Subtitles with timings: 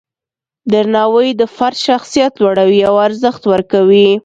[0.71, 4.09] درناوی د فرد شخصیت لوړوي او ارزښت ورکوي.